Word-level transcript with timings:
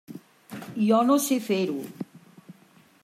Jo 0.87 1.01
no 1.09 1.17
sé 1.25 1.37
fer-ho. 1.49 1.77